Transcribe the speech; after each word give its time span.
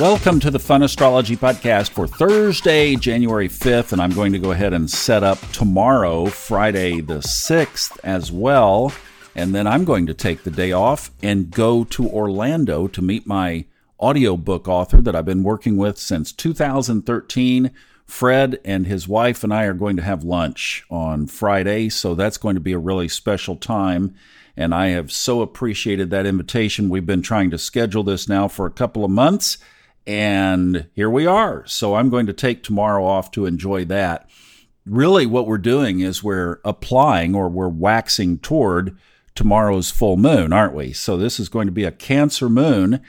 Welcome 0.00 0.40
to 0.40 0.50
the 0.50 0.58
Fun 0.58 0.82
Astrology 0.82 1.36
Podcast 1.36 1.90
for 1.90 2.06
Thursday, 2.06 2.96
January 2.96 3.50
5th, 3.50 3.92
and 3.92 4.00
I'm 4.00 4.14
going 4.14 4.32
to 4.32 4.38
go 4.38 4.50
ahead 4.50 4.72
and 4.72 4.90
set 4.90 5.22
up 5.22 5.38
tomorrow, 5.52 6.24
Friday 6.24 7.02
the 7.02 7.18
6th, 7.18 7.98
as 8.02 8.32
well. 8.32 8.94
And 9.34 9.54
then 9.54 9.66
I'm 9.66 9.84
going 9.84 10.06
to 10.06 10.14
take 10.14 10.42
the 10.42 10.50
day 10.50 10.72
off 10.72 11.10
and 11.22 11.50
go 11.50 11.84
to 11.84 12.08
Orlando 12.08 12.88
to 12.88 13.02
meet 13.02 13.26
my 13.26 13.66
audiobook 14.00 14.68
author 14.68 15.02
that 15.02 15.14
I've 15.14 15.26
been 15.26 15.42
working 15.42 15.76
with 15.76 15.98
since 15.98 16.32
2013. 16.32 17.70
Fred 18.06 18.58
and 18.64 18.86
his 18.86 19.06
wife 19.06 19.44
and 19.44 19.52
I 19.52 19.64
are 19.64 19.74
going 19.74 19.96
to 19.96 20.02
have 20.02 20.24
lunch 20.24 20.82
on 20.88 21.26
Friday, 21.26 21.90
so 21.90 22.14
that's 22.14 22.38
going 22.38 22.54
to 22.54 22.60
be 22.60 22.72
a 22.72 22.78
really 22.78 23.08
special 23.08 23.54
time. 23.54 24.14
And 24.56 24.74
I 24.74 24.88
have 24.88 25.12
so 25.12 25.42
appreciated 25.42 26.08
that 26.08 26.24
invitation. 26.24 26.88
We've 26.88 27.04
been 27.04 27.20
trying 27.20 27.50
to 27.50 27.58
schedule 27.58 28.02
this 28.02 28.30
now 28.30 28.48
for 28.48 28.64
a 28.64 28.70
couple 28.70 29.04
of 29.04 29.10
months 29.10 29.58
and 30.06 30.86
here 30.94 31.10
we 31.10 31.26
are. 31.26 31.66
So 31.66 31.94
I'm 31.94 32.10
going 32.10 32.26
to 32.26 32.32
take 32.32 32.62
tomorrow 32.62 33.04
off 33.04 33.30
to 33.32 33.46
enjoy 33.46 33.84
that. 33.86 34.28
Really, 34.86 35.26
what 35.26 35.46
we're 35.46 35.58
doing 35.58 36.00
is 36.00 36.22
we're 36.22 36.60
applying 36.64 37.34
or 37.34 37.48
we're 37.48 37.68
waxing 37.68 38.38
toward 38.38 38.96
tomorrow's 39.34 39.90
full 39.90 40.16
moon, 40.16 40.52
aren't 40.52 40.74
we? 40.74 40.92
So 40.92 41.16
this 41.16 41.38
is 41.38 41.48
going 41.48 41.66
to 41.66 41.72
be 41.72 41.84
a 41.84 41.92
Cancer 41.92 42.48
moon. 42.48 43.00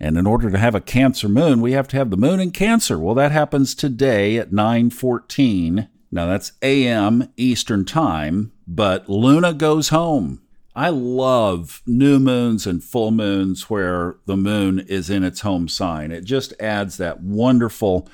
And 0.00 0.16
in 0.16 0.26
order 0.26 0.50
to 0.50 0.58
have 0.58 0.74
a 0.74 0.80
Cancer 0.80 1.28
moon, 1.28 1.60
we 1.60 1.72
have 1.72 1.88
to 1.88 1.96
have 1.96 2.10
the 2.10 2.16
moon 2.16 2.40
in 2.40 2.50
Cancer. 2.50 2.98
Well, 2.98 3.14
that 3.16 3.32
happens 3.32 3.74
today 3.74 4.38
at 4.38 4.50
9:14. 4.52 5.88
Now 6.10 6.26
that's 6.26 6.52
AM 6.62 7.28
Eastern 7.36 7.84
Time, 7.84 8.52
but 8.66 9.08
Luna 9.08 9.52
goes 9.52 9.90
home. 9.90 10.40
I 10.78 10.90
love 10.90 11.82
new 11.88 12.20
moons 12.20 12.64
and 12.64 12.84
full 12.84 13.10
moons 13.10 13.68
where 13.68 14.14
the 14.26 14.36
moon 14.36 14.78
is 14.78 15.10
in 15.10 15.24
its 15.24 15.40
home 15.40 15.66
sign. 15.66 16.12
It 16.12 16.22
just 16.22 16.54
adds 16.60 16.98
that 16.98 17.20
wonderful 17.20 18.08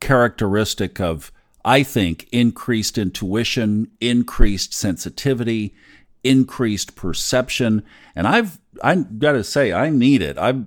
characteristic 0.00 1.00
of, 1.00 1.32
I 1.64 1.82
think, 1.82 2.28
increased 2.30 2.98
intuition, 2.98 3.90
increased 4.02 4.74
sensitivity, 4.74 5.74
increased 6.22 6.94
perception. 6.94 7.86
And 8.14 8.28
I've, 8.28 8.60
I 8.84 8.96
got 8.96 9.32
to 9.32 9.42
say, 9.42 9.72
I 9.72 9.88
need 9.88 10.20
it. 10.20 10.36
I 10.36 10.64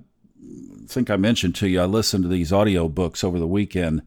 think 0.88 1.08
I 1.08 1.14
mentioned 1.14 1.54
to 1.54 1.68
you, 1.68 1.80
I 1.80 1.84
listened 1.84 2.24
to 2.24 2.28
these 2.28 2.52
audio 2.52 2.88
books 2.88 3.22
over 3.22 3.38
the 3.38 3.46
weekend 3.46 4.02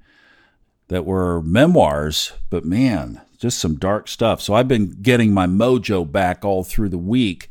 that 0.89 1.05
were 1.05 1.41
memoirs, 1.41 2.33
but 2.49 2.65
man, 2.65 3.21
just 3.37 3.59
some 3.59 3.75
dark 3.75 4.07
stuff. 4.07 4.41
So 4.41 4.53
I've 4.53 4.67
been 4.67 4.97
getting 5.01 5.33
my 5.33 5.45
mojo 5.45 6.09
back 6.09 6.43
all 6.43 6.63
through 6.63 6.89
the 6.89 6.97
week, 6.97 7.49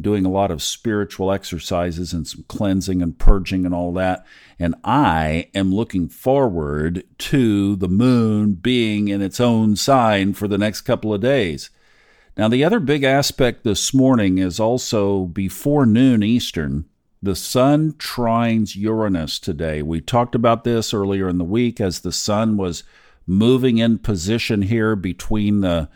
doing 0.00 0.24
a 0.24 0.30
lot 0.30 0.50
of 0.50 0.62
spiritual 0.62 1.32
exercises 1.32 2.12
and 2.12 2.26
some 2.26 2.44
cleansing 2.48 3.02
and 3.02 3.18
purging 3.18 3.64
and 3.64 3.74
all 3.74 3.92
that. 3.94 4.24
And 4.58 4.74
I 4.84 5.50
am 5.54 5.74
looking 5.74 6.08
forward 6.08 7.04
to 7.18 7.76
the 7.76 7.88
moon 7.88 8.54
being 8.54 9.08
in 9.08 9.22
its 9.22 9.40
own 9.40 9.76
sign 9.76 10.34
for 10.34 10.48
the 10.48 10.58
next 10.58 10.82
couple 10.82 11.14
of 11.14 11.20
days. 11.20 11.70
Now, 12.36 12.48
the 12.48 12.62
other 12.62 12.78
big 12.78 13.02
aspect 13.02 13.64
this 13.64 13.92
morning 13.92 14.38
is 14.38 14.60
also 14.60 15.24
before 15.24 15.86
noon 15.86 16.22
Eastern. 16.22 16.84
The 17.20 17.34
sun 17.34 17.94
trines 17.94 18.76
Uranus 18.76 19.40
today. 19.40 19.82
We 19.82 20.00
talked 20.00 20.36
about 20.36 20.62
this 20.62 20.94
earlier 20.94 21.28
in 21.28 21.38
the 21.38 21.44
week 21.44 21.80
as 21.80 22.00
the 22.00 22.12
sun 22.12 22.56
was 22.56 22.84
moving 23.28 23.78
in 23.78 23.98
position 23.98 24.62
here 24.62 24.96
between 24.96 25.60
the 25.60 25.88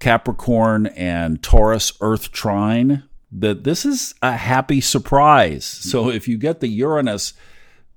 Capricorn 0.00 0.86
and 0.88 1.42
Taurus 1.42 1.92
Earth 2.00 2.32
trine, 2.32 3.04
that 3.32 3.64
this 3.64 3.86
is 3.86 4.14
a 4.20 4.32
happy 4.32 4.80
surprise. 4.80 5.64
So 5.64 6.04
mm-hmm. 6.04 6.16
if 6.16 6.28
you 6.28 6.36
get 6.36 6.60
the 6.60 6.68
Uranus 6.68 7.32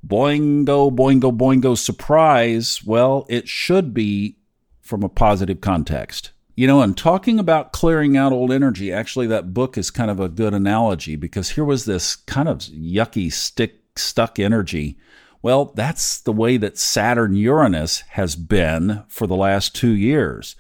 boingo, 0.06 0.96
boingo, 0.96 1.36
boingo 1.36 1.78
surprise, 1.78 2.82
well, 2.86 3.26
it 3.30 3.48
should 3.48 3.94
be 3.94 4.38
from 4.82 5.04
a 5.04 5.10
positive 5.10 5.60
context. 5.60 6.32
You 6.56 6.66
know, 6.66 6.82
and 6.82 6.98
talking 6.98 7.38
about 7.38 7.72
clearing 7.72 8.18
out 8.18 8.32
old 8.32 8.52
energy, 8.52 8.92
actually, 8.92 9.28
that 9.28 9.54
book 9.54 9.78
is 9.78 9.92
kind 9.92 10.10
of 10.10 10.20
a 10.20 10.30
good 10.30 10.54
analogy 10.54 11.16
because 11.16 11.50
here 11.52 11.66
was 11.66 11.86
this 11.86 12.16
kind 12.16 12.48
of 12.48 12.60
yucky, 12.60 13.32
stick, 13.32 13.76
stuck 13.96 14.40
energy 14.40 14.98
well, 15.42 15.66
that's 15.76 16.20
the 16.20 16.32
way 16.32 16.58
that 16.58 16.78
Saturn 16.78 17.36
Uranus 17.36 18.02
has 18.10 18.36
been 18.36 19.04
for 19.08 19.28
the 19.28 19.36
last 19.36 19.76
two 19.76 19.92
years. 19.92 20.56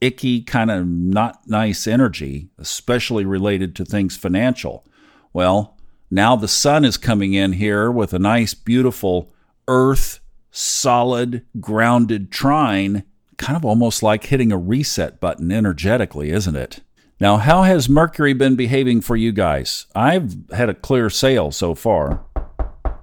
Icky, 0.00 0.42
kind 0.42 0.70
of 0.70 0.86
not 0.86 1.46
nice 1.46 1.86
energy, 1.86 2.48
especially 2.58 3.24
related 3.24 3.76
to 3.76 3.84
things 3.84 4.16
financial. 4.16 4.86
Well, 5.32 5.76
now 6.10 6.36
the 6.36 6.48
sun 6.48 6.84
is 6.84 6.96
coming 6.96 7.34
in 7.34 7.54
here 7.54 7.90
with 7.90 8.12
a 8.12 8.18
nice, 8.18 8.54
beautiful 8.54 9.32
earth, 9.68 10.20
solid, 10.50 11.44
grounded 11.60 12.32
trine, 12.32 13.04
kind 13.36 13.56
of 13.56 13.64
almost 13.64 14.02
like 14.02 14.24
hitting 14.24 14.52
a 14.52 14.58
reset 14.58 15.20
button 15.20 15.52
energetically, 15.52 16.30
isn't 16.30 16.56
it? 16.56 16.80
Now, 17.20 17.36
how 17.36 17.62
has 17.62 17.88
Mercury 17.88 18.32
been 18.32 18.56
behaving 18.56 19.02
for 19.02 19.14
you 19.14 19.30
guys? 19.30 19.86
I've 19.94 20.34
had 20.52 20.70
a 20.70 20.74
clear 20.74 21.10
sail 21.10 21.50
so 21.50 21.74
far 21.74 22.24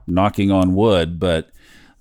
knocking 0.07 0.51
on 0.51 0.73
wood, 0.73 1.19
but 1.19 1.49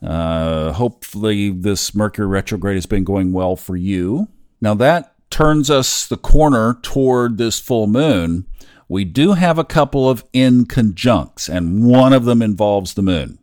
uh, 0.02 0.72
hopefully 0.72 1.50
this 1.50 1.94
Mercury 1.94 2.26
retrograde 2.26 2.76
has 2.76 2.86
been 2.86 3.04
going 3.04 3.32
well 3.32 3.56
for 3.56 3.76
you. 3.76 4.28
Now 4.60 4.74
that 4.74 5.14
turns 5.30 5.70
us 5.70 6.06
the 6.06 6.16
corner 6.16 6.78
toward 6.82 7.38
this 7.38 7.58
full 7.58 7.86
moon. 7.86 8.46
We 8.88 9.04
do 9.04 9.32
have 9.32 9.58
a 9.58 9.64
couple 9.64 10.08
of 10.08 10.30
inconjuncts, 10.32 11.48
and 11.48 11.84
one 11.84 12.12
of 12.12 12.24
them 12.24 12.40
involves 12.40 12.94
the 12.94 13.02
moon. 13.02 13.38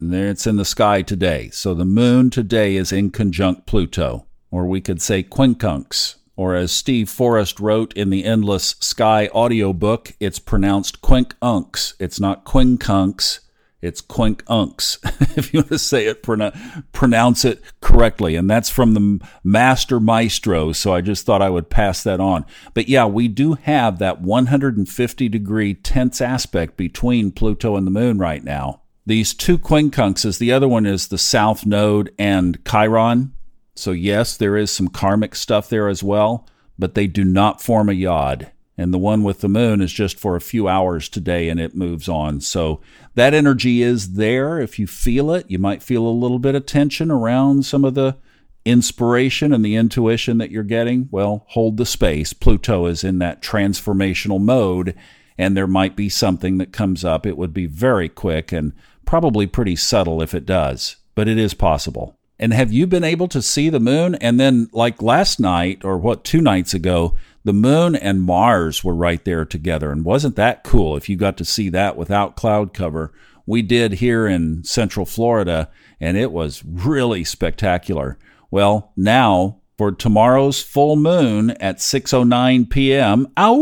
And 0.00 0.12
it's 0.14 0.46
in 0.46 0.56
the 0.56 0.64
sky 0.64 1.02
today. 1.02 1.50
So 1.50 1.74
the 1.74 1.84
moon 1.84 2.30
today 2.30 2.74
is 2.74 2.90
inconjunct 2.90 3.66
Pluto, 3.66 4.26
or 4.50 4.66
we 4.66 4.80
could 4.80 5.00
say 5.00 5.22
quincunx, 5.22 6.16
or 6.36 6.54
as 6.54 6.72
Steve 6.72 7.08
Forrest 7.08 7.60
wrote 7.60 7.92
in 7.92 8.10
the 8.10 8.24
Endless 8.24 8.74
Sky 8.80 9.28
audiobook, 9.28 10.14
it's 10.18 10.38
pronounced 10.38 11.02
quincunx. 11.02 11.94
It's 12.00 12.18
not 12.18 12.44
quincunx. 12.44 13.40
It's 13.82 14.02
quincunx, 14.02 14.98
if 15.38 15.54
you 15.54 15.60
want 15.60 15.68
to 15.68 15.78
say 15.78 16.06
it, 16.06 16.22
pronounce 16.22 17.44
it 17.46 17.62
correctly. 17.80 18.36
And 18.36 18.48
that's 18.48 18.68
from 18.68 18.92
the 18.92 19.26
master 19.42 19.98
maestro. 19.98 20.72
So 20.72 20.92
I 20.92 21.00
just 21.00 21.24
thought 21.24 21.40
I 21.40 21.48
would 21.48 21.70
pass 21.70 22.02
that 22.02 22.20
on. 22.20 22.44
But 22.74 22.88
yeah, 22.88 23.06
we 23.06 23.26
do 23.26 23.54
have 23.54 23.98
that 23.98 24.20
150 24.20 25.28
degree 25.30 25.74
tense 25.74 26.20
aspect 26.20 26.76
between 26.76 27.32
Pluto 27.32 27.76
and 27.76 27.86
the 27.86 27.90
moon 27.90 28.18
right 28.18 28.44
now. 28.44 28.82
These 29.06 29.32
two 29.32 29.58
quincunxes, 29.58 30.38
the 30.38 30.52
other 30.52 30.68
one 30.68 30.84
is 30.84 31.08
the 31.08 31.18
south 31.18 31.64
node 31.64 32.12
and 32.18 32.62
Chiron. 32.68 33.32
So 33.74 33.92
yes, 33.92 34.36
there 34.36 34.58
is 34.58 34.70
some 34.70 34.88
karmic 34.88 35.34
stuff 35.34 35.70
there 35.70 35.88
as 35.88 36.02
well, 36.02 36.46
but 36.78 36.94
they 36.94 37.06
do 37.06 37.24
not 37.24 37.62
form 37.62 37.88
a 37.88 37.94
yod 37.94 38.52
and 38.80 38.94
the 38.94 38.98
one 38.98 39.22
with 39.22 39.40
the 39.40 39.48
moon 39.48 39.82
is 39.82 39.92
just 39.92 40.18
for 40.18 40.36
a 40.36 40.40
few 40.40 40.66
hours 40.66 41.10
today 41.10 41.50
and 41.50 41.60
it 41.60 41.74
moves 41.74 42.08
on. 42.08 42.40
So 42.40 42.80
that 43.14 43.34
energy 43.34 43.82
is 43.82 44.14
there. 44.14 44.58
If 44.58 44.78
you 44.78 44.86
feel 44.86 45.32
it, 45.32 45.44
you 45.50 45.58
might 45.58 45.82
feel 45.82 46.06
a 46.06 46.08
little 46.08 46.38
bit 46.38 46.54
of 46.54 46.64
tension 46.64 47.10
around 47.10 47.66
some 47.66 47.84
of 47.84 47.92
the 47.94 48.16
inspiration 48.64 49.52
and 49.52 49.62
the 49.62 49.76
intuition 49.76 50.38
that 50.38 50.50
you're 50.50 50.62
getting. 50.62 51.10
Well, 51.10 51.44
hold 51.48 51.76
the 51.76 51.84
space. 51.84 52.32
Pluto 52.32 52.86
is 52.86 53.04
in 53.04 53.18
that 53.18 53.42
transformational 53.42 54.40
mode, 54.40 54.94
and 55.36 55.54
there 55.54 55.66
might 55.66 55.94
be 55.94 56.08
something 56.08 56.56
that 56.56 56.72
comes 56.72 57.04
up. 57.04 57.26
It 57.26 57.36
would 57.36 57.52
be 57.52 57.66
very 57.66 58.08
quick 58.08 58.50
and 58.50 58.72
probably 59.04 59.46
pretty 59.46 59.76
subtle 59.76 60.22
if 60.22 60.32
it 60.32 60.46
does, 60.46 60.96
but 61.14 61.28
it 61.28 61.36
is 61.36 61.52
possible. 61.52 62.16
And 62.38 62.54
have 62.54 62.72
you 62.72 62.86
been 62.86 63.04
able 63.04 63.28
to 63.28 63.42
see 63.42 63.68
the 63.68 63.78
moon? 63.78 64.14
And 64.14 64.40
then, 64.40 64.70
like 64.72 65.02
last 65.02 65.38
night, 65.38 65.84
or 65.84 65.98
what, 65.98 66.24
two 66.24 66.40
nights 66.40 66.72
ago, 66.72 67.14
the 67.44 67.52
moon 67.52 67.96
and 67.96 68.22
Mars 68.22 68.84
were 68.84 68.94
right 68.94 69.24
there 69.24 69.44
together. 69.44 69.90
And 69.90 70.04
wasn't 70.04 70.36
that 70.36 70.62
cool 70.64 70.96
if 70.96 71.08
you 71.08 71.16
got 71.16 71.36
to 71.38 71.44
see 71.44 71.68
that 71.70 71.96
without 71.96 72.36
cloud 72.36 72.74
cover? 72.74 73.12
We 73.46 73.62
did 73.62 73.94
here 73.94 74.26
in 74.26 74.62
Central 74.64 75.06
Florida, 75.06 75.70
and 75.98 76.16
it 76.16 76.30
was 76.32 76.62
really 76.64 77.24
spectacular. 77.24 78.18
Well, 78.50 78.92
now 78.96 79.60
for 79.76 79.90
tomorrow's 79.90 80.62
full 80.62 80.96
moon 80.96 81.52
at 81.52 81.78
6:09 81.78 82.68
p.m. 82.68 83.26
Ow! 83.38 83.56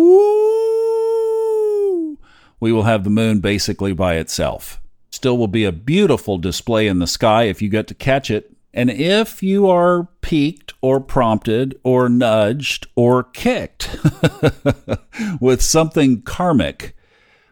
We 2.61 2.73
will 2.73 2.83
have 2.83 3.05
the 3.05 3.11
moon 3.11 3.39
basically 3.39 3.93
by 3.93 4.17
itself. 4.17 4.81
Still 5.11 5.39
will 5.39 5.49
be 5.49 5.65
a 5.65 5.73
beautiful 5.73 6.37
display 6.37 6.89
in 6.89 6.99
the 6.99 7.07
sky 7.07 7.45
if 7.45 7.63
you 7.63 7.69
get 7.69 7.87
to 7.87 7.95
catch 7.95 8.31
it 8.31 8.53
and 8.75 8.91
if 8.91 9.43
you 9.43 9.69
are 9.69 10.09
piqued 10.20 10.75
or 10.81 11.00
prompted 11.00 11.79
or 11.82 12.09
nudged 12.09 12.87
or 12.94 13.23
kicked 13.25 13.97
with 15.41 15.62
something 15.62 16.23
karmic, 16.23 16.94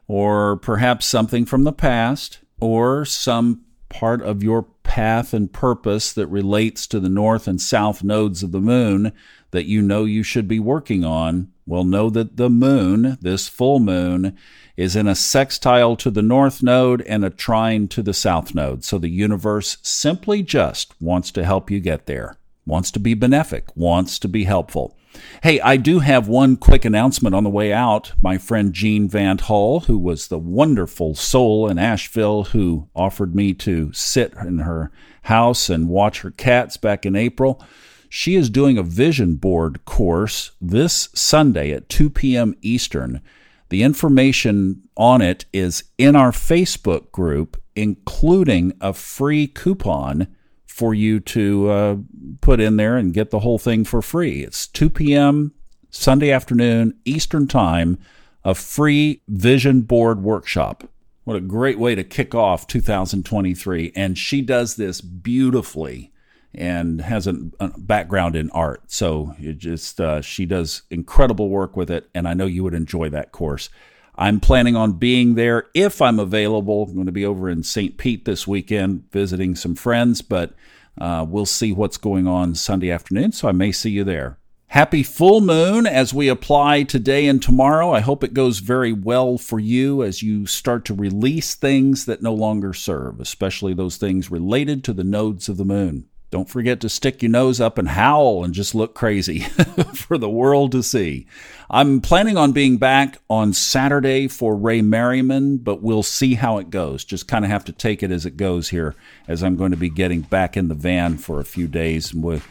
or 0.08 0.56
perhaps 0.56 1.06
something 1.06 1.44
from 1.44 1.64
the 1.64 1.72
past, 1.72 2.40
or 2.60 3.04
some 3.04 3.62
part 3.88 4.22
of 4.22 4.42
your 4.42 4.62
path 4.96 5.34
and 5.34 5.52
purpose 5.52 6.10
that 6.14 6.26
relates 6.28 6.86
to 6.86 6.98
the 6.98 7.10
north 7.10 7.46
and 7.46 7.60
south 7.60 8.02
nodes 8.02 8.42
of 8.42 8.50
the 8.50 8.62
moon, 8.62 9.12
that 9.50 9.66
you 9.66 9.82
know 9.82 10.06
you 10.06 10.22
should 10.22 10.48
be 10.48 10.58
working 10.58 11.04
on, 11.04 11.52
well, 11.66 11.84
know 11.84 12.08
that 12.08 12.38
the 12.38 12.48
moon, 12.48 13.18
this 13.20 13.46
full 13.46 13.78
moon, 13.78 14.34
is 14.74 14.96
in 14.96 15.06
a 15.06 15.14
sextile 15.14 15.96
to 15.96 16.10
the 16.10 16.22
north 16.22 16.62
node 16.62 17.02
and 17.02 17.26
a 17.26 17.28
trine 17.28 17.86
to 17.86 18.02
the 18.02 18.14
south 18.14 18.54
node. 18.54 18.84
So 18.84 18.96
the 18.96 19.10
universe 19.10 19.76
simply 19.82 20.42
just 20.42 20.98
wants 20.98 21.30
to 21.32 21.44
help 21.44 21.70
you 21.70 21.78
get 21.78 22.06
there, 22.06 22.38
wants 22.64 22.90
to 22.92 22.98
be 22.98 23.14
benefic, 23.14 23.64
wants 23.74 24.18
to 24.20 24.28
be 24.28 24.44
helpful. 24.44 24.96
Hey, 25.42 25.60
I 25.60 25.76
do 25.76 26.00
have 26.00 26.28
one 26.28 26.56
quick 26.56 26.84
announcement 26.84 27.34
on 27.34 27.44
the 27.44 27.50
way 27.50 27.72
out. 27.72 28.12
My 28.22 28.38
friend 28.38 28.72
Jean 28.72 29.08
Van 29.08 29.38
Hall, 29.38 29.80
who 29.80 29.98
was 29.98 30.28
the 30.28 30.38
wonderful 30.38 31.14
soul 31.14 31.68
in 31.68 31.78
Asheville 31.78 32.44
who 32.44 32.88
offered 32.94 33.34
me 33.34 33.54
to 33.54 33.92
sit 33.92 34.32
in 34.34 34.58
her 34.58 34.90
house 35.22 35.68
and 35.68 35.88
watch 35.88 36.22
her 36.22 36.30
cats 36.30 36.76
back 36.76 37.04
in 37.04 37.16
April, 37.16 37.62
she 38.08 38.34
is 38.34 38.50
doing 38.50 38.78
a 38.78 38.82
vision 38.82 39.34
board 39.34 39.84
course 39.84 40.52
this 40.60 41.08
Sunday 41.14 41.72
at 41.72 41.88
2 41.88 42.10
p.m. 42.10 42.54
Eastern. 42.62 43.20
The 43.68 43.82
information 43.82 44.82
on 44.96 45.20
it 45.22 45.44
is 45.52 45.84
in 45.98 46.14
our 46.14 46.30
Facebook 46.30 47.10
group, 47.10 47.60
including 47.74 48.72
a 48.80 48.92
free 48.92 49.46
coupon 49.46 50.28
for 50.76 50.92
you 50.92 51.18
to 51.18 51.70
uh, 51.70 51.96
put 52.42 52.60
in 52.60 52.76
there 52.76 52.98
and 52.98 53.14
get 53.14 53.30
the 53.30 53.38
whole 53.38 53.56
thing 53.56 53.82
for 53.82 54.02
free. 54.02 54.42
It's 54.42 54.66
2 54.66 54.90
p.m. 54.90 55.54
Sunday 55.88 56.30
afternoon, 56.30 56.92
Eastern 57.06 57.48
Time, 57.48 57.98
a 58.44 58.54
free 58.54 59.22
vision 59.26 59.80
board 59.80 60.22
workshop. 60.22 60.84
What 61.24 61.34
a 61.34 61.40
great 61.40 61.78
way 61.78 61.94
to 61.94 62.04
kick 62.04 62.34
off 62.34 62.66
2023. 62.66 63.92
And 63.96 64.18
she 64.18 64.42
does 64.42 64.76
this 64.76 65.00
beautifully 65.00 66.12
and 66.54 67.00
has 67.00 67.26
a, 67.26 67.36
a 67.58 67.68
background 67.78 68.36
in 68.36 68.50
art. 68.50 68.82
So 68.88 69.34
it 69.38 69.56
just 69.56 69.98
uh, 69.98 70.20
she 70.20 70.44
does 70.44 70.82
incredible 70.90 71.48
work 71.48 71.74
with 71.74 71.90
it, 71.90 72.10
and 72.14 72.28
I 72.28 72.34
know 72.34 72.44
you 72.44 72.62
would 72.64 72.74
enjoy 72.74 73.08
that 73.08 73.32
course. 73.32 73.70
I'm 74.18 74.40
planning 74.40 74.76
on 74.76 74.94
being 74.94 75.34
there 75.34 75.66
if 75.74 76.00
I'm 76.00 76.18
available. 76.18 76.84
I'm 76.84 76.94
going 76.94 77.06
to 77.06 77.12
be 77.12 77.26
over 77.26 77.50
in 77.50 77.62
St. 77.62 77.98
Pete 77.98 78.24
this 78.24 78.46
weekend 78.46 79.10
visiting 79.12 79.54
some 79.54 79.74
friends, 79.74 80.22
but 80.22 80.54
uh, 80.98 81.26
we'll 81.28 81.46
see 81.46 81.72
what's 81.72 81.98
going 81.98 82.26
on 82.26 82.54
Sunday 82.54 82.90
afternoon, 82.90 83.32
so 83.32 83.48
I 83.48 83.52
may 83.52 83.72
see 83.72 83.90
you 83.90 84.04
there. 84.04 84.38
Happy 84.68 85.02
full 85.02 85.40
moon 85.40 85.86
as 85.86 86.12
we 86.12 86.28
apply 86.28 86.82
today 86.82 87.28
and 87.28 87.40
tomorrow. 87.40 87.92
I 87.92 88.00
hope 88.00 88.24
it 88.24 88.34
goes 88.34 88.58
very 88.58 88.92
well 88.92 89.38
for 89.38 89.60
you 89.60 90.02
as 90.02 90.22
you 90.22 90.44
start 90.46 90.84
to 90.86 90.94
release 90.94 91.54
things 91.54 92.06
that 92.06 92.22
no 92.22 92.34
longer 92.34 92.72
serve, 92.72 93.20
especially 93.20 93.74
those 93.74 93.96
things 93.96 94.30
related 94.30 94.82
to 94.84 94.92
the 94.92 95.04
nodes 95.04 95.48
of 95.48 95.56
the 95.56 95.64
moon. 95.64 96.08
Don't 96.30 96.48
forget 96.48 96.80
to 96.80 96.88
stick 96.88 97.22
your 97.22 97.30
nose 97.30 97.60
up 97.60 97.78
and 97.78 97.88
howl 97.88 98.44
and 98.44 98.52
just 98.52 98.74
look 98.74 98.94
crazy 98.94 99.40
for 99.94 100.18
the 100.18 100.28
world 100.28 100.72
to 100.72 100.82
see. 100.82 101.26
I'm 101.70 102.00
planning 102.00 102.36
on 102.36 102.52
being 102.52 102.78
back 102.78 103.18
on 103.30 103.52
Saturday 103.52 104.28
for 104.28 104.56
Ray 104.56 104.82
Merriman, 104.82 105.58
but 105.58 105.82
we'll 105.82 106.02
see 106.02 106.34
how 106.34 106.58
it 106.58 106.70
goes. 106.70 107.04
Just 107.04 107.28
kind 107.28 107.44
of 107.44 107.50
have 107.50 107.64
to 107.66 107.72
take 107.72 108.02
it 108.02 108.10
as 108.10 108.26
it 108.26 108.36
goes 108.36 108.70
here, 108.70 108.94
as 109.28 109.42
I'm 109.42 109.56
going 109.56 109.70
to 109.70 109.76
be 109.76 109.88
getting 109.88 110.22
back 110.22 110.56
in 110.56 110.68
the 110.68 110.74
van 110.74 111.16
for 111.16 111.40
a 111.40 111.44
few 111.44 111.68
days 111.68 112.12
and 112.12 112.22
we'll 112.22 112.42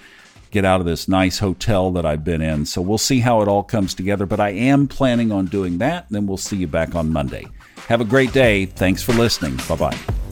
get 0.51 0.63
out 0.63 0.79
of 0.79 0.85
this 0.85 1.09
nice 1.09 1.39
hotel 1.39 1.91
that 1.91 2.05
I've 2.05 2.23
been 2.23 2.41
in. 2.41 2.65
So 2.65 2.81
we'll 2.81 2.97
see 2.97 3.19
how 3.19 3.41
it 3.41 3.49
all 3.49 3.63
comes 3.63 3.93
together, 3.93 4.25
but 4.25 4.39
I 4.39 4.51
am 4.51 4.87
planning 4.87 5.31
on 5.31 5.47
doing 5.47 5.79
that. 5.79 6.05
And 6.07 6.15
then 6.15 6.27
we'll 6.27 6.37
see 6.37 6.55
you 6.55 6.67
back 6.67 6.95
on 6.95 7.11
Monday. 7.11 7.45
Have 7.87 7.99
a 7.99 8.05
great 8.05 8.31
day. 8.31 8.65
Thanks 8.65 9.03
for 9.03 9.11
listening. 9.11 9.57
Bye 9.67 9.75
bye. 9.75 10.24